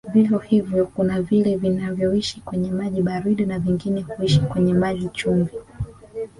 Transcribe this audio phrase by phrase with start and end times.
[0.13, 5.51] Vivyo hivyo kuna vile vinavyoishi kwenye maji baridi na vingine huishi kwenye maji chumvi